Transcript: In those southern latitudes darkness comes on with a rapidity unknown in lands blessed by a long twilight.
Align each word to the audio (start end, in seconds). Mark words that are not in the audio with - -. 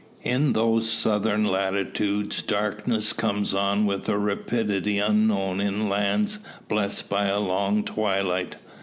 In 0.23 0.53
those 0.53 0.89
southern 0.89 1.45
latitudes 1.45 2.41
darkness 2.41 3.13
comes 3.13 3.53
on 3.53 3.85
with 3.85 4.09
a 4.09 4.17
rapidity 4.17 4.97
unknown 4.97 5.59
in 5.61 5.89
lands 5.89 6.39
blessed 6.67 7.07
by 7.07 7.27
a 7.27 7.39
long 7.39 7.83
twilight. 7.83 8.55